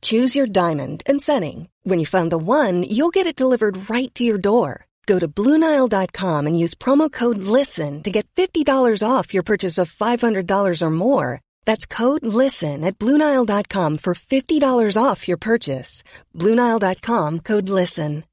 Choose 0.00 0.34
your 0.34 0.46
diamond 0.46 1.02
and 1.06 1.20
setting. 1.20 1.68
When 1.82 1.98
you 1.98 2.06
find 2.06 2.32
the 2.32 2.38
one, 2.38 2.82
you'll 2.82 3.16
get 3.18 3.26
it 3.26 3.36
delivered 3.36 3.90
right 3.90 4.12
to 4.14 4.24
your 4.24 4.38
door. 4.38 4.86
Go 5.06 5.18
to 5.18 5.28
Bluenile.com 5.28 6.46
and 6.46 6.58
use 6.58 6.74
promo 6.74 7.12
code 7.12 7.38
LISTEN 7.38 8.02
to 8.02 8.10
get 8.10 8.26
$50 8.34 9.02
off 9.06 9.34
your 9.34 9.42
purchase 9.42 9.76
of 9.76 9.92
$500 9.92 10.82
or 10.82 10.90
more. 10.90 11.40
That's 11.66 11.86
code 11.86 12.24
LISTEN 12.24 12.84
at 12.84 12.98
Bluenile.com 12.98 13.98
for 13.98 14.14
$50 14.14 15.02
off 15.02 15.28
your 15.28 15.38
purchase. 15.38 16.02
Bluenile.com 16.34 17.40
code 17.40 17.68
LISTEN. 17.68 18.24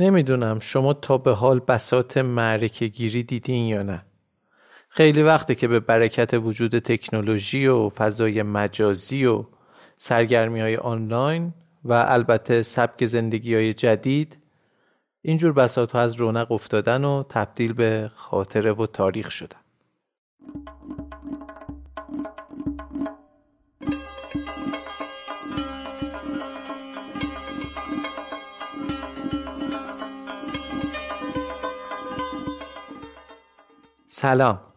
نمیدونم 0.00 0.58
شما 0.60 0.94
تا 0.94 1.18
به 1.18 1.32
حال 1.32 1.60
بسات 1.60 2.18
معرکه 2.18 2.86
گیری 2.86 3.22
دیدین 3.22 3.66
یا 3.66 3.82
نه 3.82 4.04
خیلی 4.95 5.23
وقته 5.23 5.55
که 5.55 5.67
به 5.67 5.79
برکت 5.79 6.33
وجود 6.33 6.79
تکنولوژی 6.79 7.67
و 7.67 7.89
فضای 7.89 8.43
مجازی 8.43 9.25
و 9.25 9.45
سرگرمی 9.97 10.61
های 10.61 10.77
آنلاین 10.77 11.53
و 11.83 11.93
البته 12.07 12.61
سبک 12.61 13.05
زندگی 13.05 13.55
های 13.55 13.73
جدید 13.73 14.37
اینجور 15.21 15.53
بساط 15.53 15.91
ها 15.91 16.01
از 16.01 16.15
رونق 16.15 16.51
افتادن 16.51 17.03
و 17.03 17.23
تبدیل 17.29 17.73
به 17.73 18.11
خاطره 18.15 18.73
و 18.73 18.85
تاریخ 18.85 19.31
شدن. 19.31 19.57
سلام. 34.07 34.72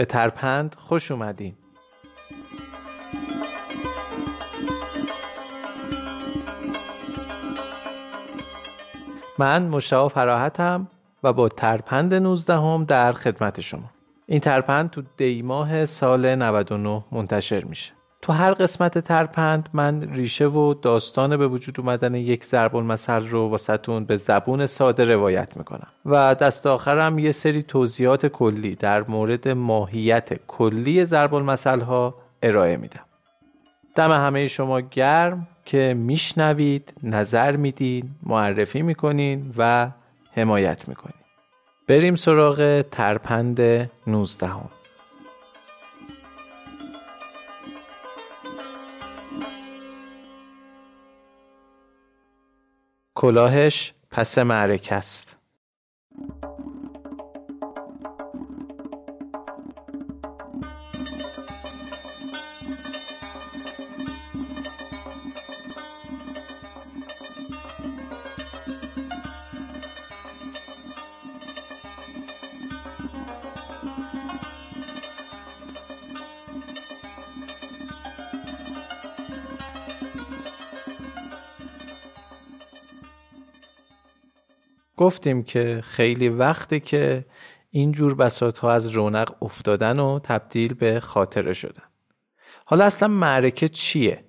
به 0.00 0.06
ترپند 0.06 0.76
خوش 0.78 1.10
اومدین. 1.10 1.54
من 9.38 9.62
مشتاق 9.62 10.12
فراحتم 10.12 10.88
و 11.22 11.32
با 11.32 11.48
ترپند 11.48 12.14
19 12.14 12.54
هم 12.54 12.84
در 12.84 13.12
خدمت 13.12 13.60
شما. 13.60 13.90
این 14.26 14.40
ترپند 14.40 14.90
تو 14.90 15.02
دیماه 15.16 15.86
سال 15.86 16.34
99 16.34 17.04
منتشر 17.12 17.64
میشه. 17.64 17.92
تو 18.22 18.32
هر 18.32 18.52
قسمت 18.52 18.98
ترپند 18.98 19.68
من 19.72 20.02
ریشه 20.14 20.46
و 20.46 20.74
داستان 20.74 21.36
به 21.36 21.48
وجود 21.48 21.80
اومدن 21.80 22.14
یک 22.14 22.44
ضرب 22.44 22.76
المثل 22.76 23.26
رو 23.26 23.48
واسهتون 23.48 24.04
به 24.04 24.16
زبون 24.16 24.66
ساده 24.66 25.04
روایت 25.04 25.56
می‌کنم. 25.56 25.86
و 26.06 26.34
دست 26.34 26.66
آخرم 26.66 27.18
یه 27.18 27.32
سری 27.32 27.62
توضیحات 27.62 28.26
کلی 28.26 28.74
در 28.74 29.02
مورد 29.02 29.48
ماهیت 29.48 30.46
کلی 30.46 31.04
ضرب 31.04 31.34
المثل 31.34 31.80
ها 31.80 32.14
ارائه 32.42 32.76
میدم. 32.76 33.04
دم 33.94 34.10
همه 34.10 34.46
شما 34.46 34.80
گرم 34.80 35.48
که 35.64 35.94
میشنوید 35.94 36.92
نظر 37.02 37.56
میدین 37.56 38.10
معرفی 38.22 38.82
می‌کنین 38.82 39.54
و 39.56 39.90
حمایت 40.34 40.88
می‌کنین. 40.88 41.20
بریم 41.88 42.16
سراغ 42.16 42.84
ترپند 42.90 43.60
19 44.06 44.46
هم. 44.46 44.68
کلاهش 53.14 53.94
پس 54.10 54.38
معرکه 54.38 54.94
است. 54.94 55.36
گفتیم 85.00 85.42
که 85.42 85.80
خیلی 85.84 86.28
وقته 86.28 86.80
که 86.80 87.24
اینجور 87.70 88.14
بساط 88.14 88.58
ها 88.58 88.70
از 88.70 88.88
رونق 88.88 89.42
افتادن 89.42 89.98
و 89.98 90.18
تبدیل 90.18 90.74
به 90.74 91.00
خاطره 91.00 91.52
شدن 91.52 91.82
حالا 92.64 92.84
اصلا 92.84 93.08
معرکه 93.08 93.68
چیه؟ 93.68 94.24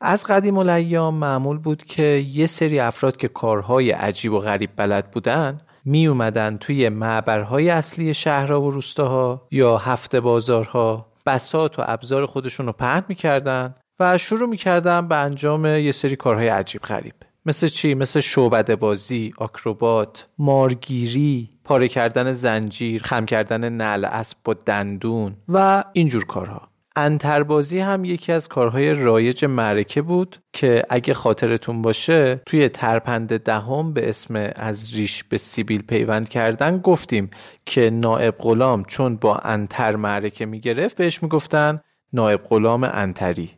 از 0.00 0.24
قدیم 0.24 0.58
الایام 0.58 1.14
معمول 1.14 1.58
بود 1.58 1.84
که 1.84 2.02
یه 2.02 2.46
سری 2.46 2.80
افراد 2.80 3.16
که 3.16 3.28
کارهای 3.28 3.90
عجیب 3.90 4.32
و 4.32 4.38
غریب 4.38 4.70
بلد 4.76 5.10
بودن 5.10 5.60
می 5.84 6.06
اومدن 6.06 6.56
توی 6.56 6.88
معبرهای 6.88 7.70
اصلی 7.70 8.14
شهرها 8.14 8.62
و 8.62 8.70
روستاها 8.70 9.48
یا 9.50 9.78
هفته 9.78 10.20
بازارها 10.20 11.12
بسات 11.26 11.78
و 11.78 11.82
ابزار 11.86 12.26
خودشون 12.26 12.66
رو 12.66 12.72
پهن 12.72 13.04
می‌کردن 13.08 13.74
و 14.00 14.18
شروع 14.18 14.48
می‌کردن 14.48 15.08
به 15.08 15.16
انجام 15.16 15.66
یه 15.66 15.92
سری 15.92 16.16
کارهای 16.16 16.48
عجیب 16.48 16.80
غریب 16.82 17.14
مثل 17.46 17.68
چی؟ 17.68 17.94
مثل 17.94 18.20
شعبده 18.20 18.76
بازی، 18.76 19.32
آکروبات، 19.38 20.28
مارگیری، 20.38 21.50
پاره 21.64 21.88
کردن 21.88 22.32
زنجیر، 22.32 23.02
خم 23.02 23.26
کردن 23.26 23.68
نعل 23.68 24.04
اسب 24.04 24.36
با 24.44 24.54
دندون 24.54 25.36
و 25.48 25.84
اینجور 25.92 26.24
کارها. 26.26 26.68
انتربازی 26.96 27.78
هم 27.78 28.04
یکی 28.04 28.32
از 28.32 28.48
کارهای 28.48 28.94
رایج 28.94 29.44
معرکه 29.44 30.02
بود 30.02 30.36
که 30.52 30.84
اگه 30.90 31.14
خاطرتون 31.14 31.82
باشه 31.82 32.40
توی 32.46 32.68
ترپند 32.68 33.36
دهم 33.36 33.92
به 33.92 34.08
اسم 34.08 34.52
از 34.56 34.94
ریش 34.94 35.24
به 35.24 35.38
سیبیل 35.38 35.82
پیوند 35.82 36.28
کردن 36.28 36.78
گفتیم 36.78 37.30
که 37.66 37.90
نائب 37.90 38.34
غلام 38.38 38.84
چون 38.84 39.16
با 39.16 39.36
انتر 39.36 39.96
معرکه 39.96 40.46
می‌گرفت 40.46 40.96
بهش 40.96 41.22
می‌گفتن 41.22 41.80
نائب 42.12 42.40
غلام 42.48 42.84
انتری 42.84 43.50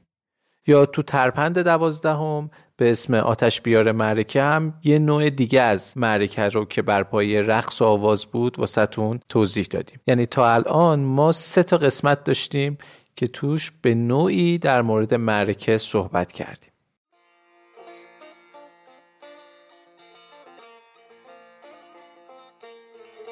یا 0.67 0.87
تو 0.87 1.03
ترپند 1.03 1.59
دوازدهم 1.59 2.51
به 2.77 2.91
اسم 2.91 3.15
آتش 3.15 3.61
بیار 3.61 3.93
معرکه 3.93 4.43
هم 4.43 4.75
یه 4.85 4.99
نوع 4.99 5.31
دیگه 5.31 5.61
از 5.61 5.93
معرکه 5.99 6.43
رو 6.43 6.65
که 6.65 6.83
بر 6.83 7.03
پای 7.03 7.43
رقص 7.43 7.83
و 7.83 7.85
آواز 7.85 8.27
بود 8.27 8.59
واسهتون 8.59 9.21
توضیح 9.29 9.67
دادیم. 9.71 10.01
یعنی 10.07 10.27
تا 10.27 10.55
الان 10.55 11.01
ما 11.01 11.33
سه 11.33 11.63
تا 11.63 11.77
قسمت 11.77 12.25
داشتیم 12.25 12.79
که 13.17 13.27
توش 13.27 13.73
به 13.83 13.95
نوعی 13.95 14.59
در 14.59 14.83
مورد 14.83 15.15
معرکه 15.15 15.79
صحبت 15.79 16.33
کردیم. 16.33 16.71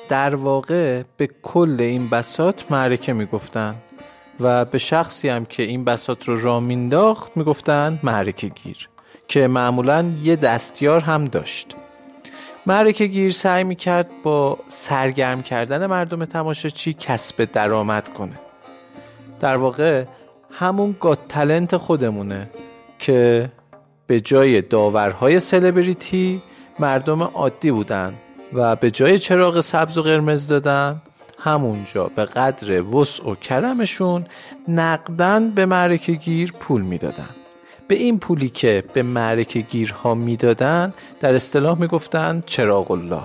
در 0.09 0.35
واقع 0.35 1.03
به 1.17 1.27
کل 1.43 1.77
این 1.81 2.09
بسات 2.09 2.73
معرکه 2.73 3.13
می‌گفتن 3.13 3.75
و 4.41 4.65
به 4.65 4.79
شخصی 4.79 5.29
هم 5.29 5.45
که 5.45 5.63
این 5.63 5.85
بسات 5.85 6.29
رو 6.29 6.41
را 6.41 6.61
مینداخت 6.61 7.37
می‌گفتن 7.37 8.01
معرکه 8.03 8.49
گیر. 8.49 8.89
که 9.29 9.47
معمولا 9.47 10.13
یه 10.23 10.37
دستیار 10.37 11.01
هم 11.01 11.25
داشت. 11.25 11.77
معرکه 12.67 13.07
گیر 13.07 13.31
سعی 13.33 13.65
می‌کرد 13.65 14.11
با 14.23 14.59
سرگرم 14.69 15.43
کردن 15.43 15.87
مردم 15.87 16.25
تماشاچی 16.25 16.95
کسب 16.95 17.45
درآمد 17.45 18.09
کنه. 18.09 18.39
در 19.41 19.57
واقع 19.57 20.05
همون 20.51 20.97
گات 21.01 21.29
تلنت 21.29 21.77
خودمونه 21.77 22.51
که 22.99 23.51
به 24.07 24.21
جای 24.21 24.61
داورهای 24.61 25.41
سلبریتی 25.41 26.43
مردم 26.79 27.23
عادی 27.23 27.71
بودن 27.71 28.15
و 28.53 28.77
به 28.77 28.91
جای 28.91 29.19
چراغ 29.19 29.61
سبز 29.61 29.99
و 29.99 30.03
قرمز 30.03 30.49
دادن 30.49 31.03
همونجا 31.39 32.11
به 32.17 32.25
قدر 32.25 32.83
وسع 32.83 33.31
و 33.31 33.35
کرمشون 33.35 34.27
نقدن 34.69 35.51
به 35.51 35.67
معرکه 35.67 36.13
گیر 36.13 36.53
پول 36.53 36.83
می‌دادن. 36.83 37.29
به 37.93 37.99
این 37.99 38.19
پولی 38.19 38.49
که 38.49 38.85
به 38.93 39.03
معرکه 39.03 39.61
گیرها 39.61 40.15
می‌دادن 40.15 40.95
در 41.21 41.35
اصطلاح 41.35 41.81
می‌گفتن 41.81 42.43
چراغ 42.47 42.91
الله. 42.91 43.23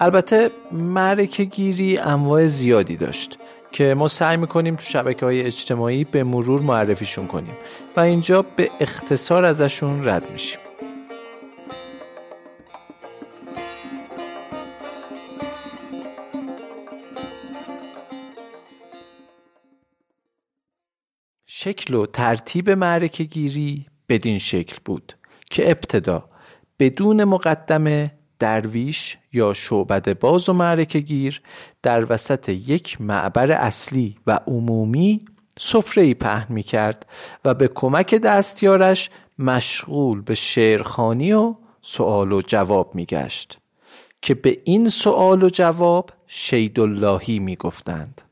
البته 0.00 0.50
معرکه 0.72 1.44
گیری 1.44 1.98
انواع 1.98 2.46
زیادی 2.46 2.96
داشت 2.96 3.38
که 3.72 3.94
ما 3.94 4.08
سعی 4.08 4.36
می‌کنیم 4.36 4.76
تو 4.76 4.82
شبکه 4.82 5.26
های 5.26 5.42
اجتماعی 5.42 6.04
به 6.04 6.24
مرور 6.24 6.60
معرفیشون 6.60 7.26
کنیم 7.26 7.56
و 7.96 8.00
اینجا 8.00 8.44
به 8.56 8.70
اختصار 8.80 9.44
ازشون 9.44 10.08
رد 10.08 10.30
میشیم. 10.32 10.60
شکل 21.62 21.94
و 21.94 22.06
ترتیب 22.06 22.70
معرکه 22.70 23.24
گیری 23.24 23.86
بدین 24.08 24.38
شکل 24.38 24.76
بود 24.84 25.12
که 25.50 25.70
ابتدا 25.70 26.24
بدون 26.78 27.24
مقدمه 27.24 28.12
درویش 28.38 29.18
یا 29.32 29.52
شعبد 29.52 30.18
باز 30.18 30.48
و 30.48 30.52
معرکه 30.52 31.00
گیر 31.00 31.42
در 31.82 32.12
وسط 32.12 32.48
یک 32.48 33.00
معبر 33.00 33.52
اصلی 33.52 34.16
و 34.26 34.40
عمومی 34.46 35.24
سفره 35.58 36.02
ای 36.02 36.14
پهن 36.14 36.46
می 36.54 36.62
کرد 36.62 37.06
و 37.44 37.54
به 37.54 37.68
کمک 37.68 38.14
دستیارش 38.14 39.10
مشغول 39.38 40.20
به 40.20 40.34
شعرخانی 40.34 41.32
و 41.32 41.54
سوال 41.82 42.32
و 42.32 42.42
جواب 42.46 42.94
می 42.94 43.06
گشت 43.06 43.58
که 44.22 44.34
به 44.34 44.60
این 44.64 44.88
سوال 44.88 45.42
و 45.42 45.48
جواب 45.48 46.10
شیداللهی 46.26 47.38
می 47.38 47.56
گفتند 47.56 48.22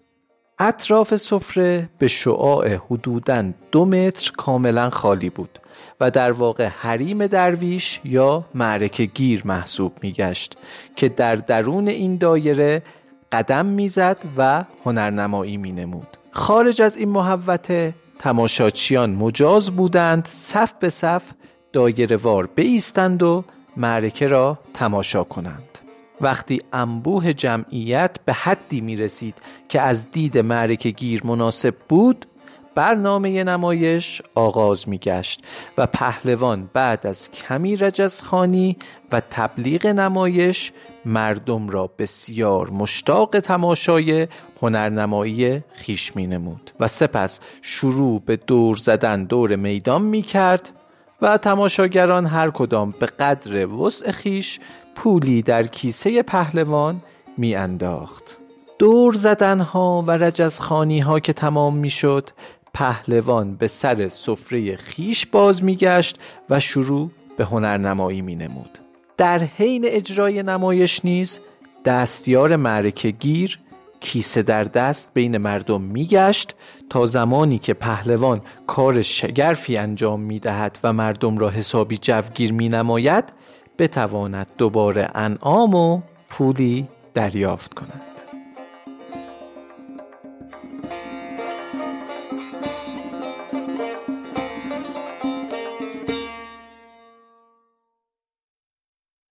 اطراف 0.60 1.16
سفره 1.16 1.88
به 1.99 2.08
شعاع 2.08 2.75
حدوداً 2.75 3.44
دو 3.72 3.84
متر 3.84 4.32
کاملا 4.37 4.90
خالی 4.90 5.31
بود 5.31 5.58
و 6.00 6.10
در 6.10 6.32
واقع 6.32 6.66
حریم 6.66 7.26
درویش 7.26 8.00
یا 8.05 8.44
معرکه 8.55 9.05
گیر 9.05 9.43
محسوب 9.44 9.93
میگشت 10.02 10.56
که 10.96 11.08
در 11.08 11.37
درون 11.37 11.88
این 11.88 12.16
دایره 12.16 12.82
قدم 13.32 13.66
می‌زد 13.66 14.16
و 14.37 14.64
هنرنمایی 14.84 15.56
مینمود. 15.56 16.16
خارج 16.31 16.82
از 16.82 16.96
این 16.96 17.08
محوته 17.08 17.94
تماشاچیان 18.19 19.10
مجاز 19.10 19.70
بودند 19.70 20.28
صف 20.31 20.72
به 20.81 20.90
صف 20.90 21.22
دایره 21.72 22.16
وار 22.16 22.46
بیستند 22.46 23.22
و 23.22 23.44
معرکه 23.76 24.26
را 24.26 24.58
تماشا 24.75 25.25
کنند. 25.25 25.68
وقتی 26.20 26.61
انبوه 26.73 27.32
جمعیت 27.32 28.17
به 28.25 28.32
حدی 28.32 28.81
می 28.81 28.97
رسید 28.97 29.35
که 29.69 29.81
از 29.81 30.11
دید 30.11 30.38
معرکه 30.38 30.91
گیر 30.91 31.26
مناسب 31.26 31.75
بود 31.88 32.26
برنامه 32.75 33.44
نمایش 33.44 34.23
آغاز 34.35 34.88
می 34.88 34.99
گشت 34.99 35.41
و 35.79 35.87
پهلوان 35.87 36.70
بعد 36.73 37.06
از 37.06 37.31
کمی 37.31 37.76
رجزخانی 37.76 38.76
و 39.12 39.20
تبلیغ 39.31 39.87
نمایش 39.87 40.73
مردم 41.05 41.69
را 41.69 41.91
بسیار 41.99 42.70
مشتاق 42.70 43.41
تماشای 43.41 44.29
هنرنمایی 44.62 45.61
خیش 45.73 46.17
می 46.17 46.26
نمود 46.26 46.70
و 46.81 46.88
سپس 46.88 47.41
شروع 47.62 48.23
به 48.26 48.37
دور 48.37 48.76
زدن 48.76 49.25
دور 49.25 49.56
میدان 49.56 50.03
می 50.03 50.23
کرد 50.23 50.70
و 51.23 51.37
تماشاگران 51.38 52.26
هر 52.26 52.50
کدام 52.50 52.94
به 53.00 53.06
قدر 53.06 53.67
وسع 53.67 54.11
خیش 54.11 54.61
پولی 55.03 55.43
در 55.43 55.67
کیسه 55.67 56.23
پهلوان 56.23 57.03
می 57.37 57.55
انداخت 57.55 58.39
دور 58.79 59.15
زدنها 59.15 60.05
و 60.06 60.11
رجزخانی 60.11 61.00
ها 61.00 61.21
که 61.21 61.33
تمام 61.33 61.77
می 61.77 61.91
شد 61.91 62.31
پهلوان 62.75 63.55
به 63.55 63.67
سر 63.67 64.09
سفره 64.09 64.77
خیش 64.77 65.27
باز 65.27 65.65
میگشت 65.65 66.19
و 66.50 66.61
شروع 66.61 67.11
به 67.37 67.45
هنرنمایی 67.45 68.21
می 68.21 68.37
نمود. 68.37 68.79
در 69.17 69.39
حین 69.39 69.85
اجرای 69.87 70.43
نمایش 70.43 71.05
نیز 71.05 71.41
دستیار 71.85 72.56
معرکه 72.56 73.11
گیر 73.11 73.59
کیسه 74.01 74.43
در 74.43 74.65
دست 74.65 75.11
بین 75.15 75.39
مردم 75.39 75.81
میگشت 75.81 76.55
تا 76.91 77.06
زمانی 77.06 77.59
که 77.59 77.75
پهلوان 77.75 78.41
کار 78.67 79.03
شگرفی 79.03 79.77
انجام 79.77 80.21
می 80.21 80.39
دهد 80.39 80.79
و 80.85 80.93
مردم 80.93 81.39
را 81.39 81.51
حسابی 81.51 81.99
جوگیر 81.99 82.53
می 82.53 82.69
نماید 82.69 83.25
بتواند 83.79 84.47
دوباره 84.59 85.09
انعام 85.15 85.75
و 85.75 86.01
پولی 86.31 86.89
دریافت 87.15 87.75
کند. 87.75 88.03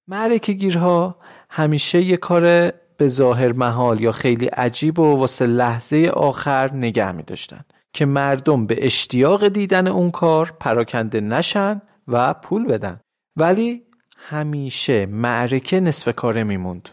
معرکه 0.07 0.53
گیرها 0.53 1.15
همیشه 1.49 2.01
یه 2.01 2.17
کار 2.17 2.71
به 2.97 3.07
ظاهر 3.07 3.53
محال 3.53 4.01
یا 4.01 4.11
خیلی 4.11 4.45
عجیب 4.45 4.99
و 4.99 5.15
واسه 5.15 5.45
لحظه 5.45 6.11
آخر 6.13 6.73
نگه 6.73 7.11
می 7.11 7.23
داشتن 7.23 7.65
که 7.93 8.05
مردم 8.05 8.65
به 8.65 8.85
اشتیاق 8.85 9.47
دیدن 9.47 9.87
اون 9.87 10.11
کار 10.11 10.53
پراکنده 10.59 11.21
نشن 11.21 11.81
و 12.07 12.33
پول 12.33 12.65
بدن. 12.65 12.99
ولی 13.35 13.86
همیشه 14.17 15.05
معرکه 15.05 15.79
نصف 15.79 16.15
کاره 16.15 16.43
میموند. 16.43 16.89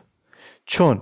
چون 0.66 1.00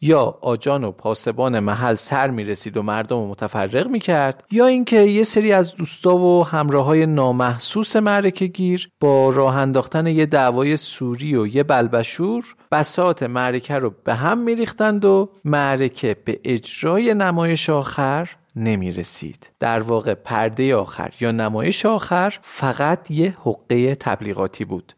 یا 0.00 0.38
آجان 0.40 0.84
و 0.84 0.92
پاسبان 0.92 1.60
محل 1.60 1.94
سر 1.94 2.30
می 2.30 2.44
رسید 2.44 2.76
و 2.76 2.82
مردم 2.82 3.16
رو 3.16 3.28
متفرق 3.28 3.86
می 3.86 4.00
کرد 4.00 4.44
یا 4.50 4.66
اینکه 4.66 5.00
یه 5.00 5.22
سری 5.22 5.52
از 5.52 5.74
دوستا 5.74 6.16
و 6.16 6.46
همراه 6.46 6.84
های 6.84 7.06
نامحسوس 7.06 7.96
معرکه 7.96 8.46
گیر 8.46 8.90
با 9.00 9.30
راه 9.30 9.56
انداختن 9.56 10.06
یه 10.06 10.26
دعوای 10.26 10.76
سوری 10.76 11.36
و 11.36 11.46
یه 11.46 11.62
بلبشور 11.62 12.44
بسات 12.72 13.22
معرکه 13.22 13.74
رو 13.74 13.94
به 14.04 14.14
هم 14.14 14.38
می 14.38 14.54
ریختند 14.54 15.04
و 15.04 15.30
معرکه 15.44 16.16
به 16.24 16.40
اجرای 16.44 17.14
نمایش 17.14 17.70
آخر 17.70 18.30
نمی 18.56 18.92
رسید 18.92 19.50
در 19.60 19.80
واقع 19.80 20.14
پرده 20.14 20.76
آخر 20.76 21.14
یا 21.20 21.32
نمایش 21.32 21.86
آخر 21.86 22.38
فقط 22.42 23.10
یه 23.10 23.36
حقه 23.44 23.94
تبلیغاتی 23.94 24.64
بود. 24.64 24.92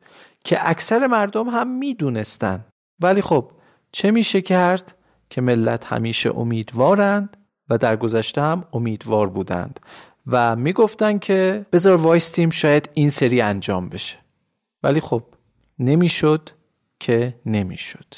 که 0.44 0.70
اکثر 0.70 1.06
مردم 1.06 1.48
هم 1.48 1.78
می‌دونستن. 1.78 2.64
ولی 3.00 3.22
خب 3.22 3.50
چه 3.92 4.10
میشه 4.10 4.40
کرد 4.40 4.94
که 5.30 5.40
ملت 5.40 5.86
همیشه 5.86 6.38
امیدوارند 6.38 7.36
و 7.68 7.78
در 7.78 7.96
گذشته 7.96 8.40
هم 8.40 8.64
امیدوار 8.72 9.28
بودند 9.28 9.80
و 10.26 10.56
می‌گفتند 10.56 11.20
که 11.20 11.66
بذار 11.72 11.96
وایستیم 11.96 12.50
شاید 12.50 12.90
این 12.94 13.10
سری 13.10 13.40
انجام 13.40 13.88
بشه. 13.88 14.16
ولی 14.82 15.00
خب 15.00 15.22
نمی‌شد 15.78 16.50
که 17.00 17.34
نمی‌شد. 17.46 18.14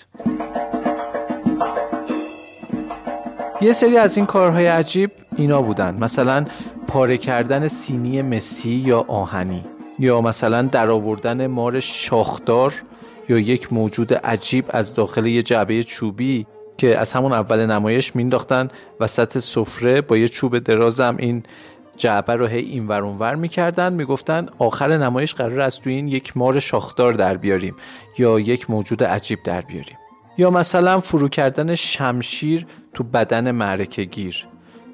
یه 3.60 3.72
سری 3.72 3.98
از 3.98 4.16
این 4.16 4.26
کارهای 4.26 4.66
عجیب 4.66 5.10
اینا 5.36 5.62
بودن. 5.62 5.94
مثلا 5.94 6.44
پاره 6.86 7.18
کردن 7.18 7.68
سینی 7.68 8.22
مسی 8.22 8.70
یا 8.70 9.04
آهنی. 9.08 9.64
یا 9.98 10.20
مثلا 10.20 10.62
درآوردن 10.62 11.46
مار 11.46 11.80
شاخدار 11.80 12.74
یا 13.28 13.38
یک 13.38 13.72
موجود 13.72 14.14
عجیب 14.14 14.64
از 14.70 14.94
داخل 14.94 15.26
یه 15.26 15.42
جعبه 15.42 15.82
چوبی 15.82 16.46
که 16.76 16.98
از 16.98 17.12
همون 17.12 17.32
اول 17.32 17.66
نمایش 17.66 18.16
مینداختن 18.16 18.68
وسط 19.00 19.38
سفره 19.38 20.00
با 20.00 20.16
یه 20.16 20.28
چوب 20.28 20.58
درازم 20.58 21.16
این 21.18 21.42
جعبه 21.96 22.36
رو 22.36 22.46
هی 22.46 22.60
این 22.60 22.88
ور 22.88 23.02
ور 23.02 23.34
می‌کردن 23.34 23.92
می‌گفتن 23.92 24.48
آخر 24.58 24.96
نمایش 24.96 25.34
قرار 25.34 25.60
از 25.60 25.80
تو 25.80 25.90
این 25.90 26.08
یک 26.08 26.36
مار 26.36 26.60
شاخدار 26.60 27.12
در 27.12 27.36
بیاریم 27.36 27.76
یا 28.18 28.40
یک 28.40 28.70
موجود 28.70 29.04
عجیب 29.04 29.38
در 29.44 29.60
بیاریم. 29.60 29.98
یا 30.38 30.50
مثلا 30.50 31.00
فرو 31.00 31.28
کردن 31.28 31.74
شمشیر 31.74 32.66
تو 32.94 33.04
بدن 33.04 33.50
معرکه 33.50 34.04
گیر. 34.04 34.46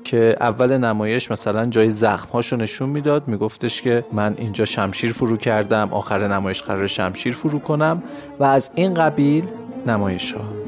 که 0.08 0.36
اول 0.40 0.76
نمایش 0.78 1.30
مثلا 1.30 1.66
جای 1.66 1.90
زخمهاشو 1.90 2.56
نشون 2.56 2.88
می‌داد 2.88 3.28
میگفتش 3.28 3.82
که 3.82 4.04
من 4.12 4.34
اینجا 4.38 4.64
شمشیر 4.64 5.12
فرو 5.12 5.36
کردم 5.36 5.88
آخر 5.92 6.28
نمایش 6.28 6.62
قرار 6.62 6.86
شمشیر 6.86 7.34
فرو 7.34 7.58
کنم 7.58 8.02
و 8.38 8.44
از 8.44 8.70
این 8.74 8.94
قبیل 8.94 9.44
نمایش 9.86 10.32
ها 10.32 10.67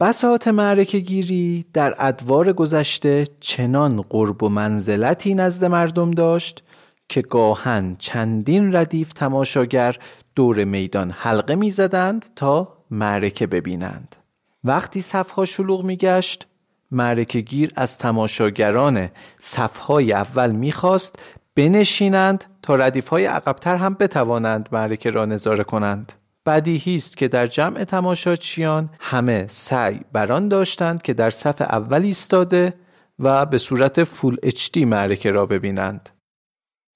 بساط 0.00 0.48
معرکه 0.48 0.98
گیری 0.98 1.66
در 1.72 1.94
ادوار 1.98 2.52
گذشته 2.52 3.26
چنان 3.40 4.02
قرب 4.02 4.42
و 4.42 4.48
منزلتی 4.48 5.34
نزد 5.34 5.64
مردم 5.64 6.10
داشت 6.10 6.62
که 7.08 7.22
گاهن 7.22 7.96
چندین 7.98 8.76
ردیف 8.76 9.12
تماشاگر 9.12 9.96
دور 10.34 10.64
میدان 10.64 11.10
حلقه 11.10 11.54
می 11.54 11.70
زدند 11.70 12.26
تا 12.36 12.76
معرکه 12.90 13.46
ببینند. 13.46 14.16
وقتی 14.64 15.00
صفها 15.00 15.44
شلوغ 15.44 15.84
می 15.84 15.96
گشت 15.96 16.46
معرکه 16.90 17.40
گیر 17.40 17.72
از 17.76 17.98
تماشاگران 17.98 19.08
صفهای 19.38 20.12
اول 20.12 20.50
می‌خواست 20.50 21.18
بنشینند 21.54 22.44
تا 22.62 22.74
ردیفهای 22.74 23.26
عقبتر 23.26 23.76
هم 23.76 23.94
بتوانند 23.94 24.68
معرکه 24.72 25.10
را 25.10 25.24
نظاره 25.24 25.64
کنند. 25.64 26.12
بدیهی 26.46 26.96
است 26.96 27.16
که 27.16 27.28
در 27.28 27.46
جمع 27.46 27.84
تماشاچیان 27.84 28.90
همه 29.00 29.46
سعی 29.48 30.00
بران 30.12 30.48
داشتند 30.48 31.02
که 31.02 31.14
در 31.14 31.30
صف 31.30 31.60
اول 31.60 32.02
ایستاده 32.02 32.74
و 33.18 33.46
به 33.46 33.58
صورت 33.58 34.04
فول 34.04 34.36
اچ 34.42 34.70
دی 34.72 34.84
معرکه 34.84 35.30
را 35.30 35.46
ببینند. 35.46 36.10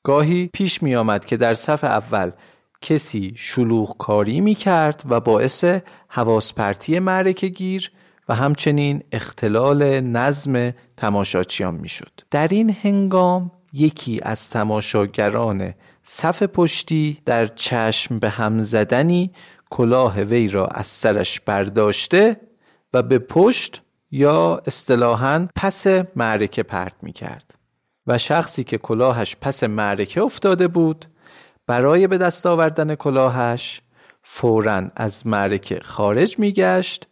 گاهی 0.05 0.51
پیش 0.53 0.83
می 0.83 0.97
آمد 0.97 1.25
که 1.25 1.37
در 1.37 1.55
صف 1.55 1.85
اول 1.85 2.31
کسی 2.83 3.35
شلوغ 3.37 3.97
کاری 3.99 4.41
می 4.41 4.55
کرد 4.55 5.03
و 5.09 5.21
باعث 5.21 5.65
حواس 6.09 6.53
پرتی 6.53 6.99
معرکه 6.99 7.49
گیر 7.49 7.91
و 8.29 8.35
همچنین 8.35 9.03
اختلال 9.13 10.01
نظم 10.01 10.73
تماشاچیان 10.97 11.75
می 11.75 11.89
شد. 11.89 12.21
در 12.31 12.49
این 12.49 12.77
هنگام 12.83 13.51
یکی 13.73 14.21
از 14.23 14.51
تماشاگران 14.51 15.75
صف 16.05 16.43
پشتی 16.43 17.19
در 17.25 17.47
چشم 17.47 18.19
به 18.19 18.29
هم 18.29 18.61
زدنی 18.61 19.31
کلاه 19.71 20.21
وی 20.21 20.49
را 20.49 20.67
از 20.67 20.87
سرش 20.87 21.41
برداشته 21.41 22.41
و 22.95 23.03
به 23.03 23.19
پشت 23.19 23.83
یا 24.11 24.63
اصطلاحا 24.67 25.49
پس 25.57 25.87
معرکه 26.17 26.63
پرت 26.63 26.95
می 27.03 27.13
کرد 27.13 27.55
و 28.07 28.19
شخصی 28.19 28.65
که 28.65 28.79
کلاهش 28.79 29.37
پس 29.41 29.65
معرکه 29.65 30.23
افتاده 30.23 30.69
بود 30.69 31.05
برای 31.67 32.07
به 32.07 32.19
دست 32.19 32.47
آوردن 32.47 32.95
کلاهش 32.95 33.81
فورا 34.23 34.83
از 34.97 35.27
معرکه 35.27 35.81
خارج 35.83 36.39
می 36.39 36.53
گشت 36.53 37.07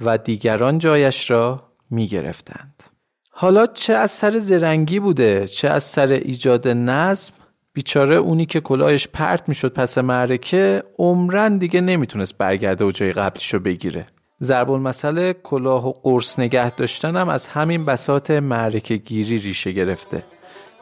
و 0.00 0.18
دیگران 0.18 0.78
جایش 0.78 1.30
را 1.30 1.72
می 1.90 2.06
گرفتند. 2.06 2.82
حالا 3.30 3.66
چه 3.66 3.94
از 3.94 4.10
سر 4.10 4.38
زرنگی 4.38 5.00
بوده 5.00 5.48
چه 5.48 5.68
از 5.68 5.84
سر 5.84 6.08
ایجاد 6.08 6.68
نظم 6.68 7.34
بیچاره 7.74 8.14
اونی 8.14 8.46
که 8.46 8.60
کلاهش 8.60 9.08
پرت 9.12 9.48
می‌شد 9.48 9.72
پس 9.72 9.98
معرکه 9.98 10.82
عمرن 10.98 11.58
دیگه 11.58 11.80
نمی‌تونست 11.80 12.38
برگرده 12.38 12.84
و 12.84 12.90
جای 12.90 13.12
قبلیشو 13.12 13.58
بگیره. 13.58 14.06
ضرب 14.42 14.70
المثل 14.70 15.32
کلاه 15.32 15.88
و 15.88 15.92
قرص 15.92 16.38
نگه 16.38 16.70
داشتن 16.70 17.16
هم 17.16 17.28
از 17.28 17.46
همین 17.46 17.84
بساط 17.84 18.30
معرکه 18.30 18.96
گیری 18.96 19.38
ریشه 19.38 19.72
گرفته 19.72 20.22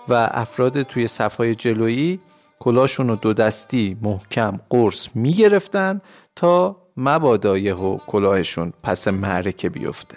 و 0.08 0.30
افراد 0.32 0.82
توی 0.82 1.06
صفهای 1.06 1.54
جلویی 1.54 2.20
کلاشون 2.58 3.08
رو 3.08 3.16
دو 3.16 3.32
دستی 3.32 3.96
محکم 4.02 4.60
قرص 4.70 5.08
می‌گرفتن 5.14 6.00
تا 6.36 6.76
مبادا 6.96 7.54
و 7.54 7.98
کلاهشون 8.06 8.72
پس 8.82 9.08
معرکه 9.08 9.68
بیفته. 9.68 10.16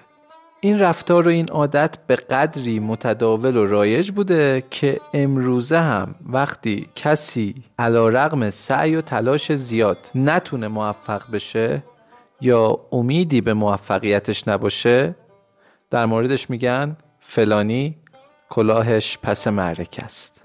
این 0.66 0.80
رفتار 0.80 1.28
و 1.28 1.32
این 1.32 1.50
عادت 1.50 1.98
به 2.08 2.16
قدری 2.16 2.80
متداول 2.80 3.58
و 3.58 3.66
رایج 3.66 4.12
بوده 4.12 4.64
که 4.72 5.00
امروزه 5.14 5.80
هم 5.80 6.16
وقتی 6.26 6.90
کسی 6.96 7.64
علا 7.80 8.10
رقم 8.10 8.50
سعی 8.50 8.96
و 8.96 9.02
تلاش 9.02 9.52
زیاد 9.52 9.98
نتونه 10.16 10.68
موفق 10.68 11.32
بشه 11.32 11.84
یا 12.42 12.80
امیدی 12.92 13.42
به 13.42 13.54
موفقیتش 13.54 14.48
نباشه 14.48 15.16
در 15.90 16.06
موردش 16.06 16.50
میگن 16.50 16.98
فلانی 17.20 17.98
کلاهش 18.50 19.18
پس 19.24 19.48
معرکه 19.48 20.04
است. 20.04 20.43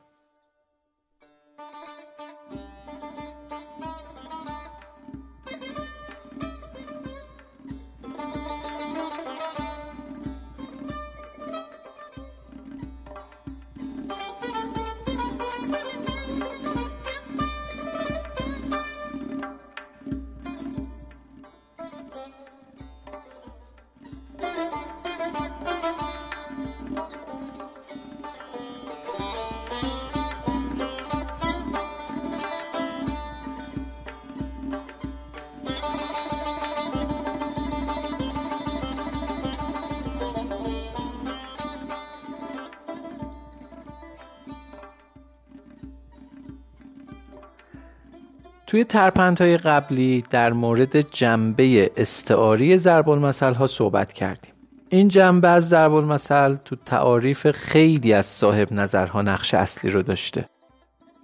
توی 48.69 48.85
ترپندهای 48.85 49.59
قبلی 49.59 50.25
در 50.31 50.53
مورد 50.53 51.01
جنبه 51.01 51.91
استعاری 51.97 52.77
ضرب 52.77 53.09
المثل 53.09 53.55
ها 53.55 53.67
صحبت 53.67 54.13
کردیم. 54.13 54.53
این 54.89 55.09
جنبه 55.09 55.49
از 55.49 55.69
ضرب 55.69 55.95
المثل 55.95 56.57
تو 56.65 56.77
تعاریف 56.77 57.51
خیلی 57.51 58.13
از 58.13 58.27
صاحب 58.27 58.73
نظرها 58.73 59.23
نقش 59.23 59.55
اصلی 59.55 59.91
رو 59.91 60.03
داشته. 60.03 60.49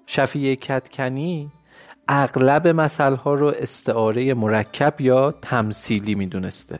شفیه 0.06 0.56
کتکنی 0.56 1.52
اغلب 2.08 2.68
مثل 2.68 3.14
ها 3.14 3.34
رو 3.34 3.46
استعاره 3.46 4.34
مرکب 4.34 5.00
یا 5.00 5.34
تمثیلی 5.42 6.14
می‌دونسته. 6.14 6.78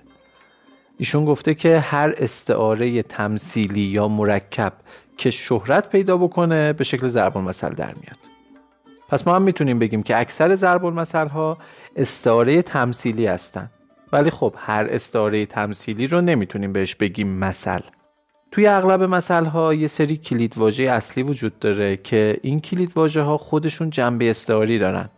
ایشون 0.98 1.24
گفته 1.24 1.54
که 1.54 1.78
هر 1.78 2.14
استعاره 2.18 3.02
تمثیلی 3.02 3.80
یا 3.80 4.08
مرکب 4.08 4.72
که 5.16 5.30
شهرت 5.30 5.88
پیدا 5.88 6.16
بکنه 6.16 6.72
به 6.72 6.84
شکل 6.84 7.08
ضرب 7.08 7.36
المثل 7.36 7.74
در 7.74 7.94
میاد. 7.94 8.23
پس 9.08 9.26
ما 9.26 9.36
هم 9.36 9.42
می‌تونیم 9.42 9.78
بگیم 9.78 10.02
که 10.02 10.20
اکثر 10.20 10.56
ضرب 10.56 10.84
المثل 10.84 11.28
ها 11.28 11.58
استعاره 11.96 12.62
تمثیلی 12.62 13.26
هستند 13.26 13.70
ولی 14.12 14.30
خب 14.30 14.54
هر 14.58 14.86
استعاره 14.90 15.46
تمثیلی 15.46 16.06
رو 16.06 16.20
نمی‌تونیم 16.20 16.72
بهش 16.72 16.94
بگیم 16.94 17.28
مثل. 17.28 17.80
توی 18.50 18.66
اغلب 18.66 19.02
مثل 19.02 19.44
ها 19.44 19.74
یه 19.74 19.86
سری 19.86 20.16
کلید 20.16 20.58
واژه 20.58 20.84
اصلی 20.84 21.22
وجود 21.22 21.58
داره 21.58 21.96
که 21.96 22.38
این 22.42 22.60
کلید 22.60 22.92
واژه 22.96 23.22
ها 23.22 23.38
خودشون 23.38 23.90
جنبه 23.90 24.30
استعاری 24.30 24.78
دارن. 24.78 25.10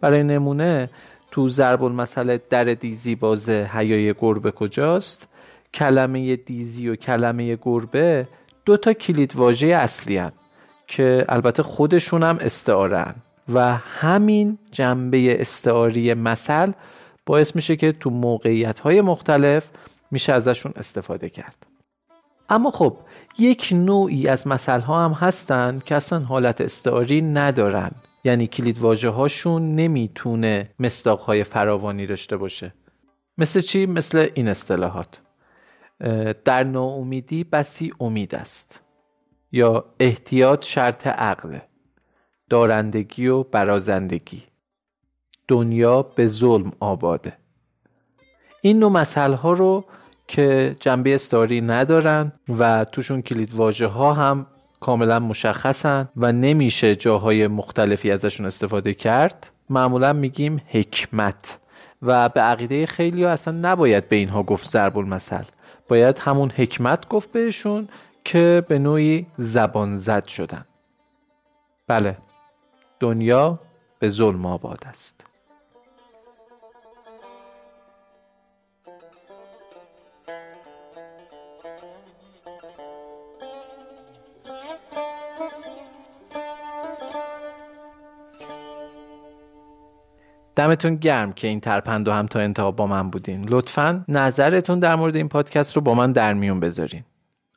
برای 0.00 0.22
نمونه 0.22 0.90
تو 1.30 1.48
ضرب 1.48 1.84
المثل 1.84 2.38
در 2.50 2.64
دیزی 2.64 3.14
بازه 3.14 3.70
حیای 3.72 4.14
گربه 4.14 4.50
کجاست؟ 4.50 5.28
کلمه 5.74 6.36
دیزی 6.36 6.88
و 6.88 6.96
کلمه 6.96 7.58
گربه 7.62 8.28
دو 8.64 8.76
تا 8.76 8.92
کلید 8.92 9.36
واژه 9.36 9.66
اصلی 9.66 10.16
هن. 10.16 10.32
که 10.92 11.24
البته 11.28 11.62
خودشون 11.62 12.22
هم 12.22 12.38
استعارن 12.40 13.14
و 13.54 13.76
همین 13.76 14.58
جنبه 14.72 15.40
استعاری 15.40 16.14
مثل 16.14 16.72
باعث 17.26 17.56
میشه 17.56 17.76
که 17.76 17.92
تو 17.92 18.10
موقعیت 18.10 18.78
های 18.78 19.00
مختلف 19.00 19.68
میشه 20.10 20.32
ازشون 20.32 20.72
استفاده 20.76 21.28
کرد. 21.28 21.66
اما 22.48 22.70
خب 22.70 22.96
یک 23.38 23.68
نوعی 23.72 24.28
از 24.28 24.46
مسئله 24.46 24.82
ها 24.82 25.04
هم 25.04 25.12
هستن 25.12 25.82
که 25.84 25.94
اصلا 25.94 26.18
حالت 26.18 26.60
استعاری 26.60 27.22
ندارن. 27.22 27.90
یعنی 28.24 28.46
کلید 28.46 28.78
واجه 28.78 29.08
هاشون 29.08 29.74
نمی‌تونه 29.74 30.70
مصداق 30.78 31.20
های 31.20 31.44
فراوانی 31.44 32.06
داشته 32.06 32.36
باشه. 32.36 32.74
مثل 33.38 33.60
چی؟ 33.60 33.86
مثل 33.86 34.28
این 34.34 34.48
اصطلاحات. 34.48 35.20
در 36.44 36.64
ناامیدی 36.64 37.44
بسی 37.44 37.92
امید 38.00 38.34
است. 38.34 38.81
یا 39.52 39.84
احتیاط 40.00 40.64
شرط 40.64 41.06
عقله 41.06 41.62
دارندگی 42.50 43.26
و 43.26 43.42
برازندگی. 43.42 44.42
دنیا 45.48 46.02
به 46.02 46.26
ظلم 46.26 46.72
آباده. 46.80 47.36
این 48.60 48.78
نوع 48.78 48.90
مسئله 48.90 49.36
ها 49.36 49.52
رو 49.52 49.84
که 50.28 50.76
جنبه 50.80 51.14
استاری 51.14 51.60
ندارن 51.60 52.32
و 52.58 52.84
توشون 52.84 53.22
کلید 53.22 53.54
واژه 53.54 53.86
ها 53.86 54.12
هم 54.12 54.46
کاملا 54.80 55.18
مشخصن 55.18 56.08
و 56.16 56.32
نمیشه 56.32 56.96
جاهای 56.96 57.46
مختلفی 57.46 58.10
ازشون 58.10 58.46
استفاده 58.46 58.94
کرد 58.94 59.50
معمولا 59.70 60.12
میگیم 60.12 60.62
حکمت. 60.68 61.58
و 62.02 62.28
به 62.28 62.40
عقیده 62.40 62.86
خیلی 62.86 63.24
ها 63.24 63.30
اصلا 63.30 63.58
نباید 63.62 64.08
به 64.08 64.16
اینها 64.16 64.42
گفت 64.42 64.68
ضرب 64.68 64.98
المثل. 64.98 65.44
باید 65.88 66.18
همون 66.18 66.50
حکمت 66.50 67.08
گفت 67.08 67.32
بهشون 67.32 67.88
که 68.24 68.64
به 68.68 68.78
نوعی 68.78 69.26
زبان 69.38 69.96
زد 69.96 70.26
شدن. 70.26 70.64
بله 71.86 72.18
دنیا 73.00 73.58
به 73.98 74.08
ظلم 74.08 74.46
آباد 74.46 74.82
است. 74.86 75.24
دمتون 90.56 90.96
گرم 90.96 91.32
که 91.32 91.48
این 91.48 91.60
ترپند 91.60 92.08
هم 92.08 92.26
تا 92.26 92.40
انتها 92.40 92.70
با 92.70 92.86
من 92.86 93.10
بودین. 93.10 93.48
لطفا 93.48 94.04
نظرتون 94.08 94.78
در 94.78 94.94
مورد 94.94 95.16
این 95.16 95.28
پادکست 95.28 95.76
رو 95.76 95.82
با 95.82 95.94
من 95.94 96.12
در 96.12 96.34
میون 96.34 96.60
بذارین. 96.60 97.04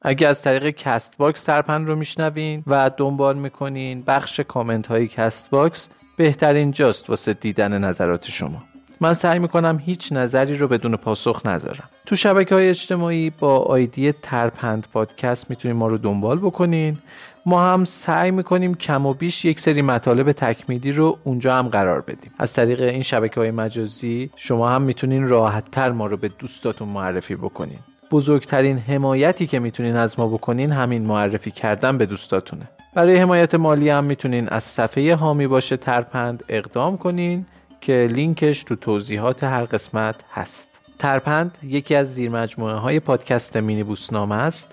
اگه 0.08 0.28
از 0.28 0.42
طریق 0.42 0.70
Castbox 0.70 1.44
ترپند 1.44 1.88
رو 1.88 1.96
میشنوین 1.96 2.64
و 2.68 2.92
دنبال 2.98 3.38
می‌کنین 3.38 4.04
بخش 4.08 4.40
کامنت 4.40 4.88
های 4.88 5.08
Castbox 5.08 5.90
بهترین 6.18 6.72
جاست 6.72 7.10
واسه 7.10 7.34
دیدن 7.34 7.84
نظرات 7.84 8.26
شما. 8.26 8.64
من 9.02 9.14
سعی 9.14 9.40
می‌کنم 9.40 9.82
هیچ 9.86 10.14
نظری 10.14 10.58
رو 10.58 10.68
بدون 10.68 10.96
پاسخ 10.96 11.46
نذارم. 11.46 11.90
تو 12.06 12.16
شبکه 12.16 12.56
های 12.56 12.70
اجتماعی 12.70 13.30
با 13.30 13.58
ID 13.58 14.12
ترپند 14.12 14.88
پادکست 14.94 15.50
می‌تونید 15.50 15.78
ما 15.78 15.88
رو 15.88 15.98
دنبال 15.98 16.38
بکنین. 16.38 16.98
ما 17.46 17.74
هم 17.74 17.86
سعی 17.86 18.32
می‌کنیم 18.32 18.76
کم 18.76 19.06
و 19.06 19.14
بیش 19.14 19.46
یک 19.46 19.60
سری 19.60 19.82
مطالب 19.82 20.32
تکمیلی 20.32 20.92
رو 20.92 21.18
اونجا 21.24 21.56
هم 21.56 21.68
قرار 21.68 22.02
بدیم. 22.02 22.32
از 22.40 22.54
طریق 22.54 22.82
این 22.82 23.04
شبکه 23.04 23.40
های 23.40 23.52
مجازی 23.52 24.30
شما 24.36 24.70
هم 24.70 24.82
می‌تونین 24.82 25.28
راحت 25.28 25.72
تر 25.72 25.92
ما 25.92 26.06
رو 26.06 26.18
به 26.18 26.28
دوستاتون 26.28 26.90
معرفی 26.90 27.36
بکنین. 27.36 27.80
بزرگترین 28.12 28.78
حمایتی 28.78 29.48
که 29.48 29.60
می‌تونین 29.60 29.96
از 29.96 30.20
ما 30.20 30.28
بکنین 30.28 30.72
همین 30.72 31.06
معرفی 31.06 31.52
کردن 31.52 31.98
به 31.98 32.06
دوستاتونه. 32.06 32.70
برای 32.94 33.18
حمایت 33.18 33.56
مالی 33.56 33.90
هم 33.90 34.04
می‌تونین 34.04 34.50
از 34.50 34.64
صفحه 34.64 35.16
هامی 35.16 35.48
باشه 35.48 35.78
ترپند 35.78 36.44
اقدام 36.50 36.98
کنین 36.98 37.46
که 37.82 38.08
لینکش 38.12 38.64
تو 38.64 38.76
توضیحات 38.76 39.44
هر 39.44 39.66
قسمت 39.66 40.16
هست. 40.34 40.82
ترپند 41.00 41.58
یکی 41.64 41.96
از 41.96 42.14
زیر 42.14 42.30
مجموعه 42.30 42.74
های 42.74 43.00
پادکست 43.00 43.58
مینی 43.58 43.84
بوسنامه 43.84 44.36
است. 44.36 44.72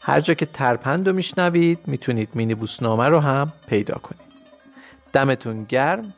هر 0.00 0.20
جا 0.20 0.34
که 0.34 0.46
ترپند 0.46 1.08
رو 1.08 1.14
میشنوید 1.14 1.78
می‌تونید 1.86 2.28
مینی 2.34 2.54
بوسنامه 2.54 3.08
رو 3.08 3.20
هم 3.20 3.52
پیدا 3.66 3.94
کنید. 3.94 4.20
دمتون 5.12 5.64
گرم 5.64 6.14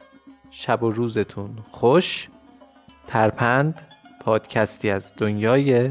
شب 0.51 0.83
و 0.83 0.91
روزتون 0.91 1.51
خوش. 1.71 2.29
ترپند 3.07 3.83
پادکستی 4.21 4.91
از 4.91 5.13
دنیای 5.17 5.91